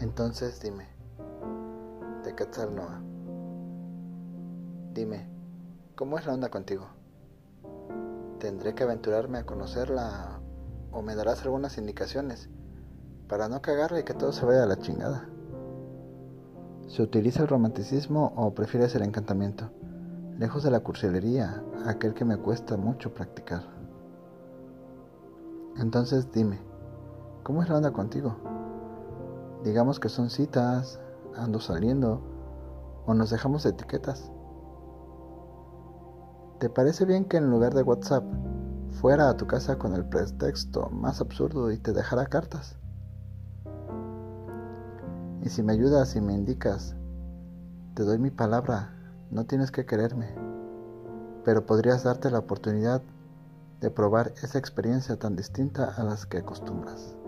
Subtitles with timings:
[0.00, 0.86] Entonces dime,
[2.24, 3.02] de Quetzalnoa,
[4.94, 5.28] dime,
[5.96, 6.86] ¿cómo es la onda contigo?
[8.38, 10.38] ¿Tendré que aventurarme a conocerla
[10.92, 12.48] o me darás algunas indicaciones
[13.26, 15.28] para no cagarle y que todo se vaya a la chingada?
[16.86, 19.70] ¿Se utiliza el romanticismo o prefieres el encantamiento?
[20.38, 23.64] Lejos de la cursilería, aquel que me cuesta mucho practicar.
[25.76, 26.60] Entonces dime,
[27.42, 28.57] ¿cómo es la onda contigo?
[29.68, 30.98] Digamos que son citas,
[31.36, 32.22] ando saliendo,
[33.04, 34.32] o nos dejamos etiquetas.
[36.58, 38.24] ¿Te parece bien que en lugar de WhatsApp
[38.92, 42.78] fuera a tu casa con el pretexto más absurdo y te dejara cartas?
[45.42, 46.96] Y si me ayudas y me indicas,
[47.92, 48.94] te doy mi palabra,
[49.30, 50.34] no tienes que quererme,
[51.44, 53.02] pero podrías darte la oportunidad
[53.82, 57.18] de probar esa experiencia tan distinta a las que acostumbras.